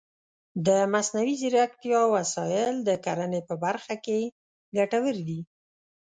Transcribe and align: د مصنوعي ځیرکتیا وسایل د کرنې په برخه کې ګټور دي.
د 0.65 0.69
مصنوعي 0.93 1.35
ځیرکتیا 1.41 2.01
وسایل 2.15 2.75
د 2.87 2.89
کرنې 3.05 3.41
په 3.49 3.55
برخه 3.63 3.93
کې 4.05 4.19
ګټور 4.77 5.15
دي. 5.27 5.41